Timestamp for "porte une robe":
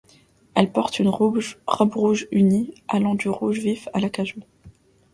0.71-1.43